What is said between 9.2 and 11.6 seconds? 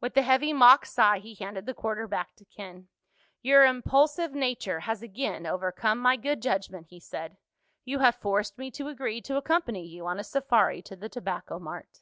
to accompany you on a safari to the Tobacco